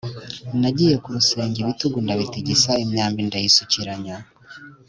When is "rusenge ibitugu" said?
1.15-1.97